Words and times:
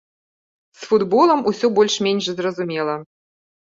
З 0.79 0.89
футболам 0.93 1.39
усё 1.53 1.73
больш-менш 1.79 2.35
зразумела. 2.43 3.01